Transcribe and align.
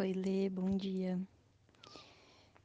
Oi, 0.00 0.14
Lê, 0.14 0.48
bom 0.48 0.78
dia. 0.78 1.20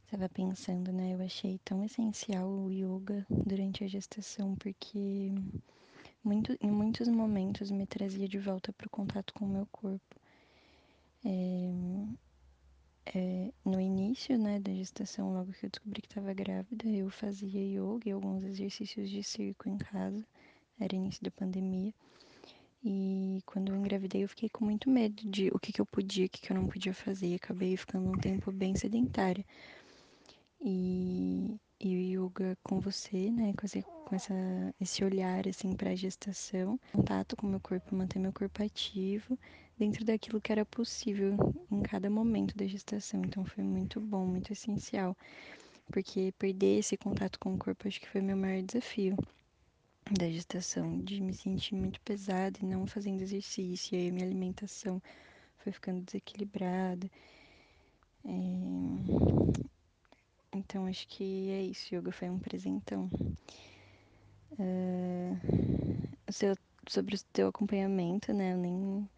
Tava 0.10 0.30
pensando, 0.30 0.93
né? 0.93 1.16
Eu 1.16 1.22
achei 1.22 1.59
tão 1.66 1.83
essencial 1.83 2.50
o 2.50 2.72
yoga 2.72 3.25
durante 3.30 3.83
a 3.83 3.88
gestação, 3.90 4.56
porque 4.56 5.33
muito, 6.24 6.58
em 6.61 6.71
muitos 6.71 7.09
momentos 7.09 7.69
me 7.71 7.85
trazia 7.85 8.25
de 8.25 8.39
volta 8.39 8.71
para 8.71 8.88
o 8.88 8.89
contato 8.89 9.34
com 9.34 9.43
o 9.43 9.50
meu 9.50 9.68
corpo. 9.70 10.16
É, 11.25 11.73
é, 13.14 13.52
no 13.66 13.82
início, 13.82 14.38
né, 14.38 14.58
da 14.58 14.74
gestação, 14.74 15.34
logo 15.34 15.52
que 15.52 15.66
eu 15.66 15.70
descobri 15.70 16.02
que 16.02 16.08
estava 16.08 16.34
grávida, 16.34 16.88
eu 16.88 17.10
fazia 17.10 17.60
yoga 17.60 18.08
e 18.08 18.12
alguns 18.14 18.46
exercícios 18.46 19.10
de 19.10 19.22
circo 19.22 19.68
em 19.68 19.78
casa. 19.78 20.26
Era 20.80 20.96
início 20.96 21.22
da 21.22 21.32
pandemia. 21.32 21.94
E 24.06 24.10
quando 24.10 24.22
eu 24.22 24.30
fiquei 24.30 24.50
com 24.50 24.66
muito 24.66 24.90
medo 24.90 25.30
de 25.30 25.50
o 25.54 25.60
que, 25.60 25.71
que 25.71 25.82
eu 25.82 25.86
podia, 25.86 26.26
o 26.26 26.30
que, 26.30 26.42
que 26.42 26.52
eu 26.52 26.56
não 26.56 26.68
podia 26.68 26.94
fazer. 26.94 27.28
E 27.28 27.36
acabei 27.36 27.76
ficando 27.76 28.10
um 28.10 28.18
tempo 28.18 28.52
bem 28.52 28.75
sedentária. 28.75 29.46
E, 30.62 31.60
e 31.79 32.17
o 32.17 32.27
yoga 32.27 32.57
com 32.63 32.79
você, 32.79 33.29
né, 33.31 33.53
com, 33.57 33.65
esse, 33.65 33.81
com 33.81 34.15
essa, 34.15 34.34
esse 34.79 35.03
olhar, 35.03 35.48
assim, 35.48 35.76
para 35.76 35.91
a 35.91 35.95
gestação, 35.95 36.79
contato 36.91 37.35
com 37.35 37.48
meu 37.48 37.59
corpo, 37.59 37.95
manter 37.95 38.20
meu 38.20 38.34
corpo 38.34 38.63
ativo 38.63 39.38
dentro 39.77 40.05
daquilo 40.05 40.41
que 40.41 40.51
era 40.51 40.65
possível 40.65 41.35
em 41.71 41.81
cada 41.81 42.09
momento 42.09 42.55
da 42.55 42.65
gestação. 42.65 43.21
Então 43.26 43.43
foi 43.45 43.63
muito 43.63 43.99
bom, 43.99 44.26
muito 44.26 44.53
essencial, 44.53 45.15
porque 45.91 46.34
perder 46.40 46.79
esse 46.79 46.98
contato 46.98 47.40
com 47.40 47.53
o 47.53 47.57
corpo 47.57 47.87
acho 47.87 47.99
que 47.99 48.09
foi 48.09 48.21
meu 48.21 48.37
maior 48.37 48.62
desafio 48.63 49.17
da 50.11 50.29
gestação, 50.29 50.99
de 50.99 51.19
me 51.19 51.33
sentir 51.33 51.75
muito 51.75 51.99
pesada 52.01 52.59
e 52.61 52.65
não 52.65 52.85
fazendo 52.85 53.21
exercício, 53.21 53.95
e 53.95 54.01
aí 54.01 54.11
minha 54.11 54.25
alimentação 54.25 55.01
foi 55.57 55.71
ficando 55.71 56.01
desequilibrada. 56.01 57.09
É... 58.23 58.29
Então 60.53 60.85
acho 60.85 61.07
que 61.07 61.49
é 61.49 61.62
isso, 61.63 61.95
yoga 61.95 62.12
foi 62.12 62.29
um 62.29 62.39
presentão. 62.39 63.09
Uh... 64.52 65.38
O 66.28 66.34
seu, 66.34 66.56
sobre 66.88 67.16
o 67.16 67.19
teu 67.34 67.47
acompanhamento, 67.47 68.34
né? 68.34 68.53
Eu 68.53 68.58
nem, 68.58 69.09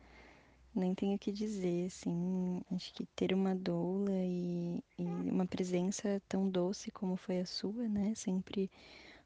nem 0.75 0.93
tenho 0.95 1.15
o 1.15 1.19
que 1.19 1.31
dizer, 1.31 1.87
assim. 1.87 2.61
Acho 2.71 2.93
que 2.93 3.05
ter 3.15 3.33
uma 3.33 3.55
doula 3.55 4.11
e, 4.11 4.83
e 4.97 5.03
uma 5.03 5.45
presença 5.45 6.21
tão 6.27 6.49
doce 6.49 6.91
como 6.91 7.15
foi 7.15 7.39
a 7.39 7.45
sua, 7.45 7.87
né? 7.87 8.13
Sempre 8.15 8.69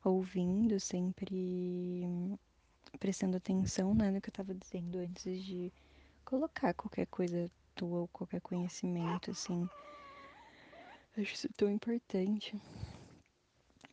ouvindo, 0.03 0.79
sempre 0.79 2.03
prestando 2.99 3.37
atenção 3.37 3.93
né, 3.93 4.11
no 4.11 4.21
que 4.21 4.29
eu 4.29 4.31
estava 4.31 4.53
dizendo 4.53 4.97
antes 4.99 5.43
de 5.43 5.71
colocar 6.25 6.73
qualquer 6.73 7.07
coisa 7.07 7.49
tua 7.75 8.01
ou 8.01 8.07
qualquer 8.07 8.41
conhecimento, 8.41 9.31
assim. 9.31 9.69
Acho 11.17 11.33
isso 11.33 11.49
tão 11.55 11.69
importante. 11.69 12.55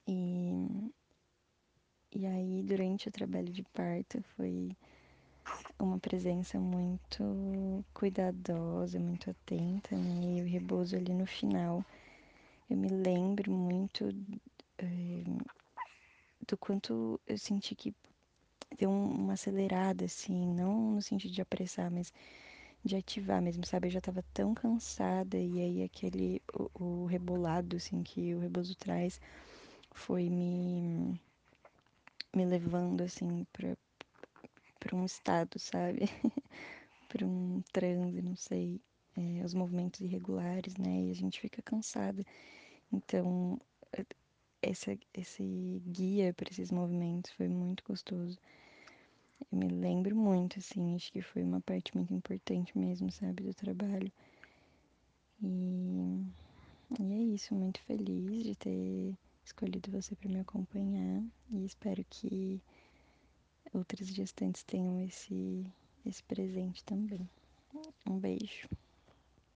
E, 0.07 0.93
e 2.13 2.27
aí, 2.27 2.63
durante 2.63 3.09
o 3.09 3.13
trabalho 3.13 3.53
de 3.53 3.63
parto, 3.63 4.23
foi 4.37 4.77
uma 5.79 5.99
presença 5.99 6.59
muito 6.59 7.85
cuidadosa, 7.95 8.99
muito 8.99 9.31
atenta, 9.31 9.97
né? 9.97 10.39
E 10.39 10.43
o 10.43 10.47
rebozo 10.47 10.97
ali 10.97 11.13
no 11.13 11.27
final. 11.27 11.85
Eu 12.69 12.77
me 12.77 12.89
lembro 12.89 13.51
muito 13.53 14.09
é, 14.79 15.25
do 16.49 16.57
quanto 16.57 17.21
eu 17.27 17.39
senti 17.39 17.75
que 17.75 17.95
deu 18.79 18.91
uma 18.91 19.35
acelerada, 19.35 20.05
assim, 20.07 20.47
não 20.55 20.93
no 20.93 21.03
sentido 21.03 21.33
de 21.33 21.43
apressar, 21.43 21.91
mas 21.91 22.13
de 22.85 22.97
ativar 22.97 23.43
mesmo, 23.43 23.67
sabe? 23.67 23.89
Eu 23.89 23.93
já 23.93 24.01
tava 24.01 24.25
tão 24.33 24.55
cansada 24.55 25.37
e 25.37 25.61
aí 25.61 25.83
aquele, 25.83 26.43
o, 26.55 27.03
o 27.03 27.07
rebolado, 27.07 27.77
assim, 27.77 28.03
que 28.03 28.35
o 28.35 28.41
rebozo 28.41 28.75
traz 28.77 29.21
foi 29.93 30.31
me, 30.31 31.21
me 32.35 32.45
levando, 32.47 33.03
assim, 33.03 33.47
pra, 33.53 33.77
pra 34.81 34.97
um 34.97 35.05
estado, 35.05 35.59
sabe? 35.59 36.01
pra 37.09 37.27
um 37.27 37.63
transe, 37.73 38.23
não 38.23 38.37
sei, 38.37 38.81
é, 39.17 39.45
os 39.45 39.55
movimentos 39.55 40.01
irregulares, 40.01 40.77
né? 40.77 41.03
E 41.03 41.11
a 41.11 41.15
gente 41.15 41.41
fica 41.41 41.61
cansada. 41.63 42.25
Então, 42.93 43.61
essa, 44.63 44.97
esse 45.15 45.83
guia 45.87 46.35
para 46.35 46.51
esses 46.51 46.71
movimentos 46.71 47.31
foi 47.33 47.49
muito 47.49 47.85
gostoso. 47.85 48.39
Eu 49.51 49.59
me 49.59 49.69
lembro 49.69 50.17
muito, 50.17 50.59
assim, 50.59 50.95
acho 50.95 51.13
que 51.13 51.23
foi 51.23 51.43
uma 51.43 51.61
parte 51.61 51.97
muito 51.97 52.13
importante 52.13 52.77
mesmo, 52.77 53.11
sabe, 53.11 53.43
do 53.45 53.55
trabalho. 53.55 54.13
E, 55.43 56.27
e 56.99 57.13
é 57.13 57.35
isso, 57.35 57.55
muito 57.55 57.81
feliz 57.83 58.43
de 58.43 58.57
ter 58.57 59.17
escolhido 59.45 59.91
você 59.91 60.15
para 60.17 60.29
me 60.29 60.41
acompanhar 60.41 61.23
e 61.51 61.65
espero 61.65 62.05
que 62.11 62.61
outras 63.73 64.09
gestantes 64.09 64.63
tenham 64.65 65.01
esse, 65.01 65.65
esse 66.05 66.23
presente 66.25 66.85
também. 66.85 67.29
Um 68.07 68.19
beijo. 68.19 68.69